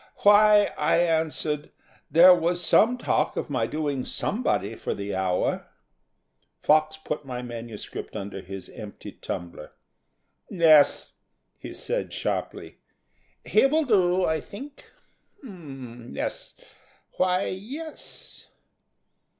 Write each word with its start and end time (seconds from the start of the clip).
"Why," 0.23 0.71
I 0.79 0.97
answered, 0.97 1.69
"there 2.09 2.33
was 2.33 2.65
some 2.65 2.97
talk 2.97 3.37
of 3.37 3.51
my 3.51 3.67
doing 3.67 4.03
somebody 4.03 4.73
for 4.73 4.95
the 4.95 5.13
Hour." 5.13 5.67
Fox 6.57 6.97
put 6.97 7.23
my 7.23 7.43
manuscript 7.43 8.15
under 8.15 8.41
his 8.41 8.67
empty 8.69 9.11
tumbler. 9.11 9.73
"Yes," 10.49 11.13
he 11.59 11.71
said, 11.71 12.13
sharply. 12.13 12.77
"He 13.45 13.67
will 13.67 13.85
do, 13.85 14.25
I 14.25 14.39
think. 14.41 14.89
H'm, 15.43 16.15
yes. 16.15 16.55
Why, 17.17 17.45
yes." 17.49 18.47